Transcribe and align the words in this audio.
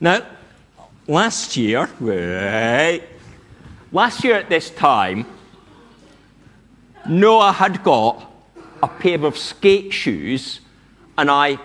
Now, 0.00 0.22
last 1.06 1.56
year, 1.56 1.88
wait, 2.00 3.02
last 3.92 4.24
year 4.24 4.36
at 4.36 4.48
this 4.48 4.70
time, 4.70 5.26
Noah 7.06 7.52
had 7.52 7.82
got 7.82 8.32
a 8.82 8.88
pair 8.88 9.24
of 9.26 9.36
skate 9.36 9.92
shoes 9.92 10.60
and 11.18 11.30
I 11.30 11.58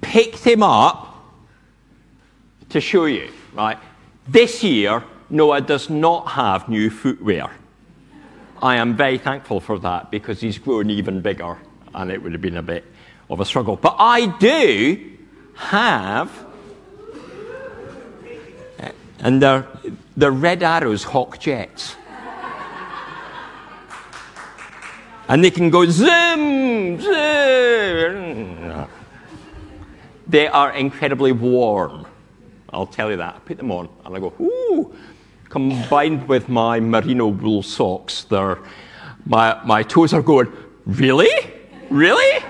picked 0.00 0.44
him 0.44 0.62
up 0.62 1.24
to 2.68 2.80
show 2.80 3.06
you, 3.06 3.28
right? 3.54 3.78
This 4.28 4.62
year, 4.62 5.02
Noah 5.30 5.60
does 5.60 5.90
not 5.90 6.28
have 6.28 6.68
new 6.68 6.90
footwear. 6.90 7.50
I 8.62 8.76
am 8.76 8.96
very 8.96 9.18
thankful 9.18 9.60
for 9.60 9.78
that 9.80 10.10
because 10.10 10.40
he's 10.40 10.58
grown 10.58 10.90
even 10.90 11.20
bigger 11.20 11.58
and 11.94 12.10
it 12.10 12.22
would 12.22 12.32
have 12.32 12.42
been 12.42 12.56
a 12.56 12.62
bit 12.62 12.84
of 13.30 13.40
a 13.40 13.44
struggle. 13.44 13.76
But 13.76 13.96
I 13.98 14.26
do 14.38 15.16
have, 15.56 16.30
and 19.20 19.42
they're, 19.42 19.66
Red 20.16 20.62
Arrows 20.62 21.04
Hawk 21.04 21.38
Jets. 21.38 21.96
And 25.28 25.44
they 25.44 25.50
can 25.50 25.68
go 25.68 25.84
zoom, 25.84 27.00
zoom. 27.00 28.86
They 30.26 30.46
are 30.46 30.72
incredibly 30.72 31.32
warm. 31.32 32.06
I'll 32.70 32.86
tell 32.86 33.10
you 33.10 33.16
that. 33.16 33.36
I 33.36 33.38
put 33.40 33.56
them 33.56 33.70
on 33.70 33.88
and 34.04 34.16
I 34.16 34.20
go, 34.20 34.32
ooh. 34.40 34.94
Combined 35.48 36.28
with 36.28 36.48
my 36.50 36.78
merino 36.78 37.28
wool 37.28 37.62
socks, 37.62 38.24
they're, 38.24 38.58
my, 39.24 39.58
my 39.64 39.82
toes 39.82 40.12
are 40.12 40.20
going, 40.20 40.52
really? 40.84 41.30
Really? 41.88 42.44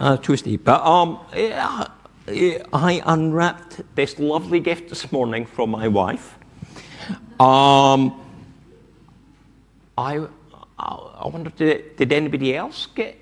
Uh, 0.00 0.16
Tuesday. 0.16 0.56
But 0.56 0.82
um, 0.82 1.20
yeah, 1.34 1.86
I 2.28 3.02
unwrapped 3.04 3.80
this 3.96 4.18
lovely 4.18 4.60
gift 4.60 4.88
this 4.88 5.10
morning 5.10 5.44
from 5.44 5.70
my 5.70 5.88
wife. 5.88 6.38
Um, 7.40 8.20
I, 9.98 10.24
I 10.78 11.26
wonder, 11.26 11.50
did, 11.50 11.96
did 11.96 12.12
anybody 12.12 12.54
else 12.54 12.86
get 12.94 13.18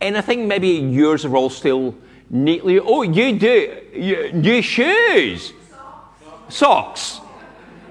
anything? 0.00 0.48
Maybe 0.48 0.68
yours 0.68 1.26
are 1.26 1.36
all 1.36 1.50
still 1.50 1.94
neatly. 2.30 2.80
Oh, 2.80 3.02
you 3.02 3.38
do. 3.38 3.82
You, 3.92 4.32
new 4.32 4.62
shoes. 4.62 5.52
Socks. 6.48 7.20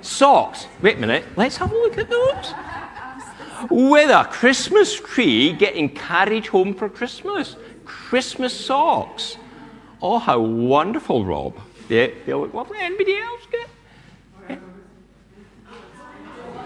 Socks. 0.01 0.65
Wait 0.81 0.97
a 0.97 0.99
minute. 0.99 1.23
Let's 1.35 1.57
have 1.57 1.71
a 1.71 1.75
look 1.75 1.99
at 1.99 2.09
those. 2.09 2.53
With 3.69 4.09
a 4.09 4.23
Christmas 4.23 4.95
tree 4.99 5.53
getting 5.53 5.89
carried 5.89 6.47
home 6.47 6.73
for 6.73 6.89
Christmas. 6.89 7.55
Christmas 7.85 8.53
socks. 8.53 9.37
Oh, 10.01 10.17
how 10.19 10.39
wonderful, 10.39 11.25
Rob. 11.25 11.57
They, 11.87 12.13
they 12.25 12.33
look 12.33 12.53
lovely. 12.53 12.77
Anybody 12.79 13.17
else 13.17 13.41
get? 13.51 14.59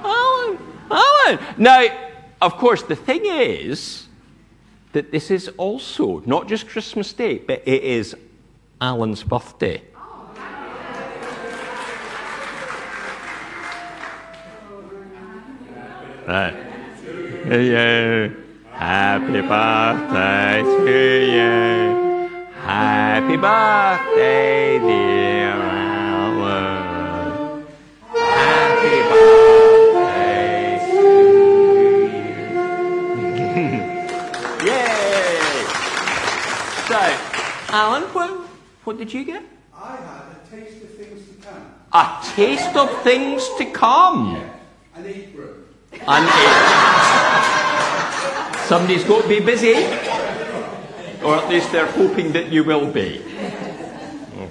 Alan. 0.04 0.60
Alan. 0.92 1.40
Now, 1.58 1.88
of 2.42 2.58
course, 2.58 2.84
the 2.84 2.96
thing 2.96 3.26
is, 3.26 4.08
that 4.94 5.12
this 5.12 5.32
is 5.32 5.50
also 5.58 6.22
not 6.26 6.48
just 6.48 6.68
Christmas 6.68 7.12
Day, 7.14 7.40
but 7.40 7.64
it 7.66 7.84
is 7.84 8.16
Alan's 8.80 9.24
birthday. 9.24 9.82
Right. 16.28 16.56
Yeah. 17.48 18.30
Happy 18.72 19.42
birthday 19.42 20.62
to 20.64 21.98
you. 21.98 22.03
Happy 22.74 23.38
birthday, 23.38 24.80
dear 24.80 25.52
Alan. 26.10 26.90
Happy 28.10 28.98
birthday 29.14 30.82
to 30.90 30.98
you. 32.10 32.26
Yay! 34.66 35.38
So, 36.88 36.98
Alan, 37.70 38.04
what, 38.10 38.32
what 38.86 38.98
did 38.98 39.14
you 39.14 39.24
get? 39.24 39.44
I 39.78 39.98
had 39.98 40.26
a 40.34 40.38
taste 40.50 40.82
of 40.82 40.90
things 40.98 41.22
to 41.30 41.34
come. 41.48 41.64
A 41.94 42.04
taste 42.36 42.76
of 42.76 42.90
things 43.04 43.50
to 43.60 43.66
come. 43.66 44.36
An 44.96 45.06
apron. 45.06 45.66
And 46.08 46.26
it, 46.28 46.50
somebody's 48.68 49.04
got 49.04 49.22
to 49.22 49.28
be 49.30 49.40
busy, 49.42 49.74
or 51.24 51.36
at 51.36 51.50
least 51.50 51.72
they're 51.72 51.92
hoping 51.92 52.32
that 52.34 52.52
you 52.52 52.64
will 52.64 52.92
be. 52.92 53.22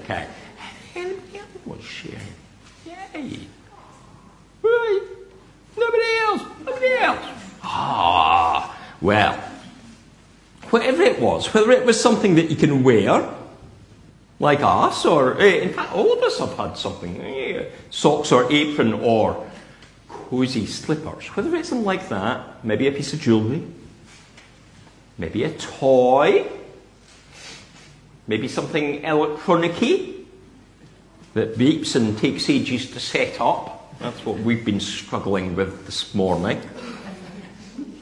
Okay. 0.03 0.27
Anybody 0.95 1.39
else 1.39 1.49
was 1.67 1.85
sharing? 1.85 2.19
Yay! 2.87 3.39
Right. 4.63 5.01
Nobody 5.77 6.17
else. 6.21 6.43
Nobody 6.65 6.93
else. 6.95 7.25
Ah. 7.63 8.77
Well. 9.01 9.35
Whatever 10.71 11.03
it 11.03 11.21
was, 11.21 11.53
whether 11.53 11.71
it 11.73 11.85
was 11.85 12.01
something 12.01 12.37
that 12.37 12.51
you 12.51 12.57
can 12.57 12.83
wear, 12.83 13.29
like 14.41 14.61
us, 14.63 15.05
or 15.05 15.39
eh, 15.39 15.61
in 15.61 15.73
fact, 15.75 15.93
all 15.93 16.13
of 16.13 16.23
us 16.23 16.39
have 16.39 16.57
had 16.57 16.77
something, 16.79 17.21
eh, 17.21 17.67
socks 17.91 18.33
or 18.33 18.51
apron 18.51 18.95
or 18.95 19.47
cozy 20.09 20.65
slippers, 20.65 21.27
whether 21.37 21.55
it's 21.57 21.69
something 21.69 21.85
like 21.85 22.09
that, 22.09 22.65
maybe 22.65 22.87
a 22.87 22.93
piece 22.93 23.13
of 23.13 23.21
jewellery, 23.21 23.63
maybe 25.19 25.45
a 25.45 25.51
toy, 25.51 26.47
maybe 28.27 28.49
something 28.49 29.03
electronicy 29.03 30.25
that 31.35 31.57
beeps 31.57 31.97
and 31.97 32.17
takes 32.19 32.49
ages 32.49 32.91
to 32.91 33.01
set 33.01 33.41
up. 33.41 33.99
That's 33.99 34.25
what 34.25 34.39
we've 34.39 34.65
been 34.65 34.81
struggling 34.81 35.55
with 35.55 35.87
this 35.87 36.15
morning. 36.15 36.59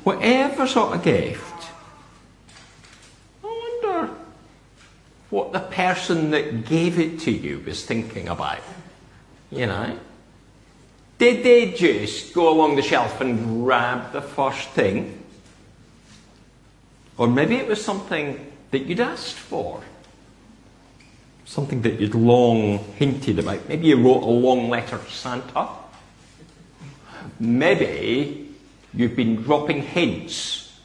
Whatever 0.04 0.66
sort 0.66 0.96
of 0.96 1.02
gift, 1.02 1.70
I 3.44 3.80
wonder 3.82 4.14
what 5.28 5.52
the 5.52 5.60
person 5.60 6.30
that 6.30 6.64
gave 6.64 6.98
it 6.98 7.20
to 7.20 7.30
you 7.30 7.62
was 7.64 7.84
thinking 7.84 8.28
about. 8.28 8.62
You 9.50 9.66
know? 9.66 9.98
Did 11.18 11.44
they 11.44 11.72
just 11.72 12.32
go 12.32 12.48
along 12.50 12.76
the 12.76 12.82
shelf 12.82 13.20
and 13.20 13.62
grab 13.62 14.12
the 14.12 14.22
first 14.22 14.70
thing? 14.70 15.22
Or 17.18 17.28
maybe 17.28 17.56
it 17.56 17.68
was 17.68 17.84
something 17.84 18.50
that 18.70 18.86
you'd 18.86 19.00
asked 19.00 19.34
for. 19.34 19.82
Something 21.50 21.82
that 21.82 21.98
you'd 21.98 22.14
long 22.14 22.78
hinted 22.94 23.40
about. 23.40 23.68
Maybe 23.68 23.88
you 23.88 24.00
wrote 24.00 24.22
a 24.22 24.30
long 24.30 24.70
letter 24.70 24.98
to 24.98 25.10
Santa. 25.10 25.68
Maybe 27.40 28.54
you've 28.94 29.16
been 29.16 29.42
dropping 29.42 29.82
hints 29.82 30.78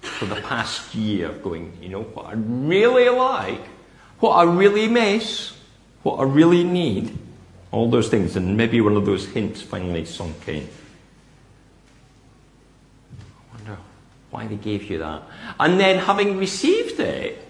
for 0.00 0.26
the 0.26 0.36
past 0.42 0.94
year, 0.94 1.32
going, 1.32 1.76
you 1.82 1.88
know, 1.88 2.02
what 2.02 2.26
I 2.26 2.34
really 2.34 3.08
like, 3.08 3.66
what 4.20 4.34
I 4.34 4.44
really 4.44 4.86
miss, 4.86 5.56
what 6.04 6.20
I 6.20 6.22
really 6.22 6.62
need. 6.62 7.18
All 7.72 7.90
those 7.90 8.08
things, 8.08 8.36
and 8.36 8.56
maybe 8.56 8.80
one 8.80 8.94
of 8.94 9.06
those 9.06 9.26
hints 9.26 9.60
finally 9.60 10.04
sunk 10.04 10.46
in. 10.46 10.68
I 13.18 13.56
wonder 13.56 13.78
why 14.30 14.46
they 14.46 14.54
gave 14.54 14.88
you 14.88 15.00
that. 15.00 15.24
And 15.58 15.80
then, 15.80 15.98
having 15.98 16.38
received 16.38 17.00
it, 17.00 17.47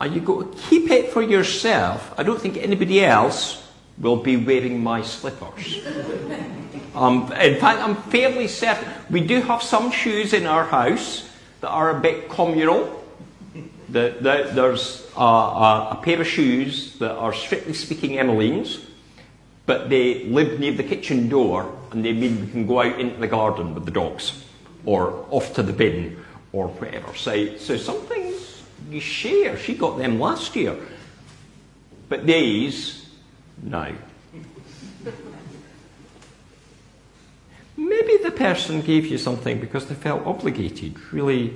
are 0.00 0.06
you 0.06 0.20
going 0.20 0.50
to 0.50 0.58
keep 0.58 0.90
it 0.90 1.12
for 1.12 1.22
yourself? 1.22 2.12
I 2.18 2.22
don't 2.22 2.40
think 2.40 2.56
anybody 2.56 3.04
else 3.04 3.62
will 3.98 4.16
be 4.16 4.36
wearing 4.36 4.82
my 4.82 5.02
slippers. 5.02 5.80
um, 6.94 7.32
in 7.32 7.58
fact, 7.60 7.80
I'm 7.80 7.96
fairly 8.10 8.48
certain 8.48 8.88
we 9.10 9.20
do 9.20 9.40
have 9.42 9.62
some 9.62 9.90
shoes 9.90 10.32
in 10.32 10.46
our 10.46 10.64
house 10.64 11.28
that 11.60 11.68
are 11.70 11.96
a 11.96 12.00
bit 12.00 12.28
communal. 12.28 13.04
The, 13.88 14.16
the, 14.20 14.50
there's 14.52 15.08
a, 15.16 15.20
a, 15.20 15.88
a 15.92 16.00
pair 16.02 16.20
of 16.20 16.26
shoes 16.26 16.98
that 16.98 17.12
are 17.12 17.32
strictly 17.32 17.72
speaking 17.72 18.18
Emmeline's 18.18 18.80
but 19.66 19.90
they 19.90 20.24
live 20.24 20.58
near 20.60 20.72
the 20.72 20.84
kitchen 20.84 21.28
door 21.28 21.76
and 21.90 22.04
they 22.04 22.12
mean 22.12 22.40
we 22.40 22.50
can 22.50 22.66
go 22.66 22.80
out 22.80 22.98
into 22.98 23.18
the 23.20 23.26
garden 23.26 23.74
with 23.74 23.84
the 23.84 23.90
dogs 23.90 24.44
or 24.84 25.26
off 25.30 25.52
to 25.54 25.62
the 25.62 25.72
bin 25.72 26.16
or 26.52 26.68
whatever. 26.68 27.14
So, 27.14 27.56
so 27.56 27.76
some 27.76 28.00
things 28.02 28.25
you 28.90 29.00
share. 29.00 29.56
She 29.56 29.74
got 29.74 29.98
them 29.98 30.20
last 30.20 30.54
year. 30.56 30.76
But 32.08 32.26
these, 32.26 33.08
no. 33.62 33.94
Maybe 37.76 38.16
the 38.22 38.30
person 38.30 38.80
gave 38.80 39.06
you 39.06 39.18
something 39.18 39.60
because 39.60 39.86
they 39.86 39.94
felt 39.94 40.26
obligated. 40.26 40.94
Really, 41.12 41.54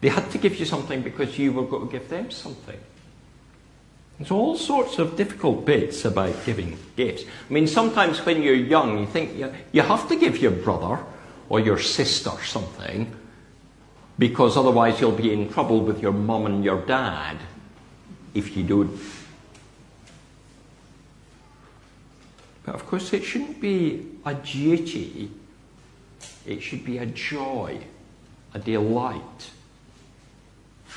they 0.00 0.08
had 0.08 0.30
to 0.30 0.38
give 0.38 0.56
you 0.56 0.64
something 0.64 1.02
because 1.02 1.38
you 1.38 1.52
were 1.52 1.64
going 1.64 1.86
to 1.88 1.92
give 1.92 2.08
them 2.08 2.30
something. 2.30 2.78
There's 4.18 4.30
all 4.30 4.56
sorts 4.56 4.98
of 4.98 5.16
difficult 5.16 5.66
bits 5.66 6.04
about 6.06 6.34
giving 6.46 6.78
gifts. 6.96 7.24
I 7.24 7.52
mean, 7.52 7.66
sometimes 7.66 8.24
when 8.24 8.42
you're 8.42 8.54
young, 8.54 8.98
you 8.98 9.06
think 9.06 9.36
you, 9.36 9.52
you 9.72 9.82
have 9.82 10.08
to 10.08 10.16
give 10.16 10.38
your 10.38 10.52
brother 10.52 11.04
or 11.48 11.60
your 11.60 11.78
sister 11.78 12.30
something 12.42 13.14
because 14.18 14.56
otherwise 14.56 15.00
you'll 15.00 15.12
be 15.12 15.32
in 15.32 15.52
trouble 15.52 15.80
with 15.80 16.00
your 16.00 16.12
mum 16.12 16.46
and 16.46 16.64
your 16.64 16.80
dad 16.82 17.36
if 18.34 18.56
you 18.56 18.62
don't. 18.62 18.98
But 22.64 22.74
of 22.74 22.86
course, 22.86 23.12
it 23.12 23.24
shouldn't 23.24 23.60
be 23.60 24.06
a 24.24 24.34
duty, 24.34 25.30
it 26.44 26.62
should 26.62 26.84
be 26.84 26.98
a 26.98 27.06
joy, 27.06 27.78
a 28.54 28.58
delight, 28.58 29.50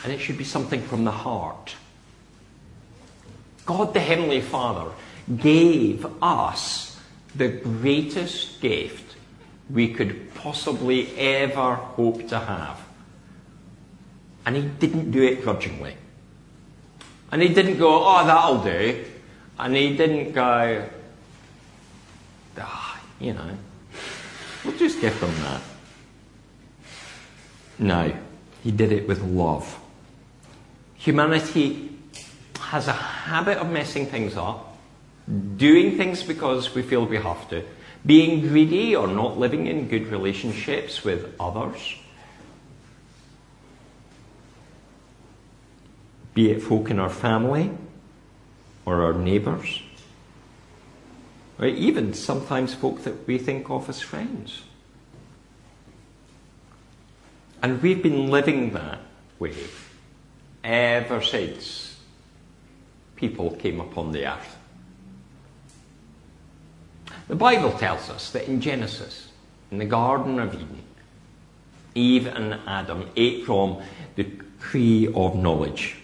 and 0.04 0.12
it 0.12 0.20
should 0.20 0.38
be 0.38 0.44
something 0.44 0.82
from 0.82 1.04
the 1.04 1.12
heart. 1.12 1.76
God 3.66 3.94
the 3.94 4.00
Heavenly 4.00 4.42
Father 4.42 4.92
gave 5.38 6.06
us 6.24 7.00
the 7.36 7.50
greatest 7.50 8.62
gift 8.62 9.16
we 9.70 9.94
could 9.94 10.34
possibly 10.34 11.16
ever 11.16 11.76
hope 11.76 12.28
to 12.30 12.40
have 12.40 12.89
and 14.46 14.56
He 14.56 14.62
didn't 14.64 15.12
do 15.12 15.22
it 15.24 15.44
grudgingly. 15.44 15.96
And 17.32 17.42
He 17.42 17.50
didn't 17.50 17.78
go, 17.78 18.04
oh, 18.06 18.26
that'll 18.26 18.64
do. 18.64 19.06
And 19.58 19.76
He 19.76 19.96
didn't 19.96 20.32
go, 20.32 20.88
ah, 22.58 23.02
you 23.20 23.34
know, 23.34 23.58
we'll 24.64 24.78
just 24.78 25.02
give 25.02 25.20
them 25.20 25.34
that. 25.44 25.62
No, 27.78 28.14
He 28.64 28.72
did 28.72 28.92
it 28.92 29.08
with 29.08 29.22
love. 29.22 29.80
Humanity 30.98 31.90
has 32.60 32.88
a 32.88 32.94
habit 32.94 33.58
of 33.58 33.70
messing 33.72 34.06
things 34.06 34.36
up, 34.36 34.78
doing 35.58 35.98
things 35.98 36.24
because 36.24 36.76
we 36.76 36.82
feel 36.82 37.06
we 37.06 37.18
have 37.18 37.50
to, 37.50 37.64
being 38.06 38.48
greedy 38.48 38.96
or 38.96 39.08
not 39.08 39.40
living 39.40 39.68
in 39.68 39.88
good 39.88 40.08
relationships 40.08 41.04
with 41.04 41.34
others. 41.40 41.96
Be 46.40 46.52
it 46.52 46.62
folk 46.62 46.90
in 46.90 47.00
our 47.00 47.10
family 47.10 47.70
or 48.86 49.02
our 49.02 49.12
neighbours, 49.12 49.82
or 51.60 51.66
even 51.66 52.14
sometimes 52.14 52.74
folk 52.74 53.04
that 53.04 53.28
we 53.28 53.38
think 53.38 53.70
of 53.70 53.90
as 53.90 54.00
friends. 54.00 54.62
And 57.62 57.82
we've 57.82 58.02
been 58.02 58.32
living 58.32 58.72
that 58.72 59.00
way 59.38 59.54
ever 60.64 61.22
since 61.22 62.00
people 63.18 63.52
came 63.58 63.82
upon 63.82 64.14
the 64.14 64.26
earth. 64.26 64.56
The 67.28 67.36
Bible 67.36 67.74
tells 67.74 68.10
us 68.10 68.32
that 68.32 68.48
in 68.48 68.62
Genesis, 68.62 69.28
in 69.72 69.78
the 69.78 69.84
Garden 69.84 70.40
of 70.40 70.54
Eden, 70.54 70.84
Eve 71.96 72.28
and 72.28 72.54
Adam 72.66 73.10
ate 73.18 73.44
from 73.44 73.82
the 74.16 74.24
tree 74.62 75.12
of 75.14 75.36
knowledge. 75.36 75.98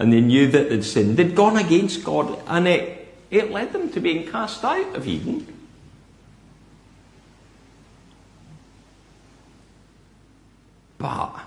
And 0.00 0.10
they 0.10 0.22
knew 0.22 0.48
that 0.48 0.70
they'd 0.70 0.82
sinned. 0.82 1.18
They'd 1.18 1.36
gone 1.36 1.58
against 1.58 2.04
God, 2.04 2.42
and 2.46 2.66
it, 2.66 3.14
it 3.30 3.50
led 3.50 3.74
them 3.74 3.90
to 3.90 4.00
being 4.00 4.26
cast 4.26 4.64
out 4.64 4.96
of 4.96 5.06
Eden. 5.06 5.46
But 10.96 11.38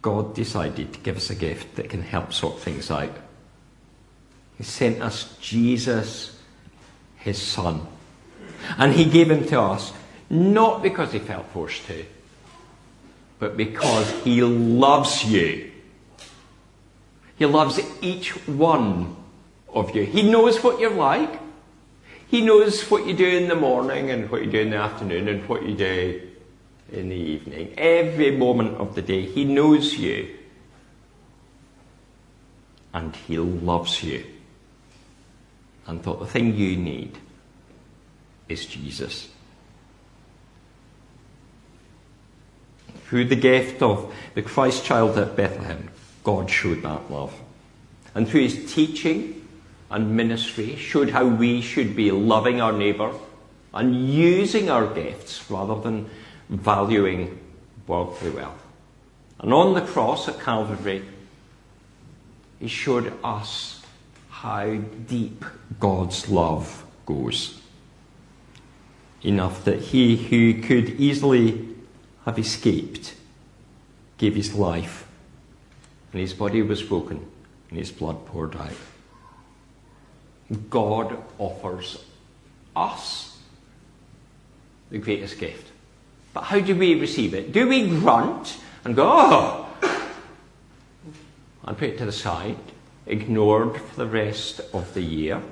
God 0.00 0.34
decided 0.34 0.94
to 0.94 1.00
give 1.00 1.18
us 1.18 1.28
a 1.28 1.34
gift 1.34 1.76
that 1.76 1.90
can 1.90 2.00
help 2.00 2.32
sort 2.32 2.58
things 2.60 2.90
out. 2.90 3.14
He 4.56 4.64
sent 4.64 5.02
us 5.02 5.36
Jesus, 5.38 6.40
his 7.18 7.40
Son. 7.40 7.86
And 8.78 8.94
he 8.94 9.04
gave 9.04 9.30
him 9.30 9.46
to 9.48 9.60
us 9.60 9.92
not 10.30 10.82
because 10.82 11.12
he 11.12 11.18
felt 11.18 11.46
forced 11.48 11.84
to, 11.88 12.06
but 13.38 13.58
because 13.58 14.10
he 14.22 14.42
loves 14.42 15.24
you. 15.26 15.69
He 17.40 17.46
loves 17.46 17.80
each 18.02 18.32
one 18.46 19.16
of 19.72 19.96
you. 19.96 20.04
He 20.04 20.30
knows 20.30 20.62
what 20.62 20.78
you're 20.78 20.90
like. 20.90 21.40
He 22.28 22.42
knows 22.42 22.82
what 22.90 23.06
you 23.06 23.14
do 23.14 23.26
in 23.26 23.48
the 23.48 23.54
morning 23.54 24.10
and 24.10 24.30
what 24.30 24.44
you 24.44 24.50
do 24.50 24.60
in 24.60 24.68
the 24.68 24.76
afternoon 24.76 25.26
and 25.26 25.48
what 25.48 25.66
you 25.66 25.74
do 25.74 26.20
in 26.92 27.08
the 27.08 27.16
evening, 27.16 27.72
every 27.78 28.36
moment 28.36 28.76
of 28.76 28.94
the 28.94 29.00
day. 29.00 29.22
He 29.22 29.44
knows 29.44 29.96
you. 29.96 30.36
And 32.92 33.16
He 33.16 33.38
loves 33.38 34.02
you. 34.02 34.22
And 35.86 36.02
thought 36.02 36.20
the 36.20 36.26
thing 36.26 36.54
you 36.54 36.76
need 36.76 37.16
is 38.50 38.66
Jesus. 38.66 39.30
Through 43.06 43.24
the 43.24 43.36
gift 43.36 43.80
of 43.80 44.14
the 44.34 44.42
Christ 44.42 44.84
child 44.84 45.16
at 45.16 45.36
Bethlehem, 45.36 45.88
God 46.24 46.50
showed 46.50 46.82
that 46.82 47.10
love. 47.10 47.34
And 48.14 48.28
through 48.28 48.42
his 48.42 48.72
teaching 48.72 49.46
and 49.90 50.16
ministry, 50.16 50.76
showed 50.76 51.10
how 51.10 51.26
we 51.26 51.60
should 51.60 51.96
be 51.96 52.10
loving 52.10 52.60
our 52.60 52.72
neighbour 52.72 53.12
and 53.72 54.08
using 54.08 54.70
our 54.70 54.86
gifts 54.86 55.50
rather 55.50 55.80
than 55.80 56.08
valuing 56.48 57.38
worldly 57.86 58.30
wealth. 58.30 58.62
And 59.38 59.54
on 59.54 59.74
the 59.74 59.80
cross 59.80 60.28
at 60.28 60.40
Calvary, 60.40 61.04
he 62.58 62.68
showed 62.68 63.12
us 63.24 63.82
how 64.28 64.76
deep 64.76 65.44
God's 65.78 66.28
love 66.28 66.84
goes. 67.06 67.60
Enough 69.22 69.64
that 69.64 69.80
he 69.80 70.16
who 70.16 70.62
could 70.62 70.90
easily 71.00 71.68
have 72.24 72.38
escaped 72.38 73.14
gave 74.18 74.34
his 74.34 74.54
life, 74.54 75.06
and 76.12 76.20
his 76.20 76.34
body 76.34 76.62
was 76.62 76.82
broken, 76.82 77.24
and 77.68 77.78
his 77.78 77.90
blood 77.90 78.26
poured 78.26 78.56
out. 78.56 78.72
God 80.68 81.16
offers 81.38 82.04
us 82.74 83.38
the 84.90 84.98
greatest 84.98 85.38
gift 85.38 85.70
but 86.32 86.44
how 86.44 86.60
do 86.60 86.74
we 86.74 86.98
receive 87.00 87.34
it? 87.34 87.52
Do 87.52 87.68
we 87.68 87.88
grunt 87.88 88.58
and 88.84 88.94
go, 88.94 89.08
oh, 89.12 89.66
and 91.64 91.76
put 91.76 91.90
it 91.90 91.98
to 91.98 92.04
the 92.04 92.12
side, 92.12 92.56
ignored 93.06 93.80
for 93.80 93.96
the 93.96 94.06
rest 94.06 94.60
of 94.72 94.94
the 94.94 95.02
year? 95.02 95.42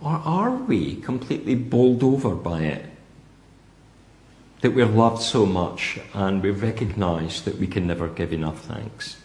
Or 0.00 0.20
are 0.24 0.50
we 0.50 0.96
completely 0.96 1.54
bowled 1.54 2.02
over 2.02 2.34
by 2.34 2.62
it? 2.62 2.86
That 4.64 4.74
we're 4.74 4.86
loved 4.86 5.20
so 5.20 5.44
much 5.44 5.98
and 6.14 6.42
we 6.42 6.48
recognise 6.48 7.42
that 7.42 7.58
we 7.58 7.66
can 7.66 7.86
never 7.86 8.08
give 8.08 8.32
enough 8.32 8.64
thanks? 8.64 9.18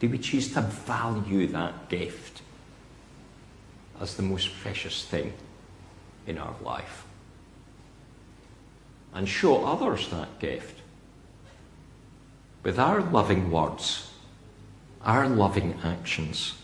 Do 0.00 0.08
we 0.08 0.18
choose 0.18 0.52
to 0.54 0.62
value 0.62 1.46
that 1.46 1.88
gift 1.88 2.42
as 4.00 4.16
the 4.16 4.24
most 4.24 4.50
precious 4.58 5.04
thing 5.04 5.32
in 6.26 6.38
our 6.38 6.56
life? 6.60 7.04
and 9.14 9.28
show 9.28 9.64
others 9.64 10.08
that 10.08 10.40
gift 10.40 10.80
with 12.64 12.80
our 12.80 13.00
loving 13.00 13.48
words, 13.50 14.10
our 15.02 15.28
loving 15.28 15.78
actions. 15.84 16.54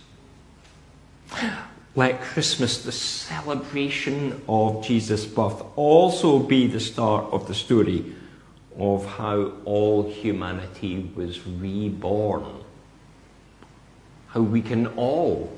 Let 1.97 2.20
Christmas, 2.20 2.82
the 2.82 2.92
celebration 2.92 4.42
of 4.49 4.85
Jesus' 4.85 5.26
birth, 5.26 5.62
also 5.76 6.38
be 6.38 6.66
the 6.66 6.80
start 6.80 7.26
of 7.32 7.49
the 7.49 7.54
story 7.54 8.04
of 8.78 9.04
how 9.04 9.52
all 9.64 10.09
humanity 10.09 11.11
was 11.14 11.47
reborn. 11.47 12.44
How 14.28 14.42
we 14.42 14.62
can 14.62 14.87
all 14.88 15.52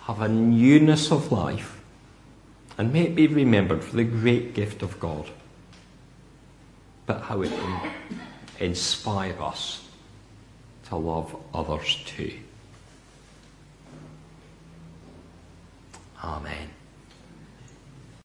have 0.00 0.20
a 0.20 0.28
newness 0.28 1.12
of 1.12 1.30
life 1.30 1.80
and 2.76 2.92
may 2.92 3.02
it 3.02 3.14
be 3.14 3.26
remembered 3.26 3.84
for 3.84 3.96
the 3.96 4.04
great 4.04 4.54
gift 4.54 4.82
of 4.82 4.98
God 4.98 5.30
but 7.06 7.22
how 7.22 7.42
it 7.42 7.50
can 7.50 7.90
inspire 8.58 9.40
us 9.40 9.88
to 10.88 10.96
love 10.96 11.36
others 11.52 12.02
too. 12.06 12.32
Amen. 16.22 16.79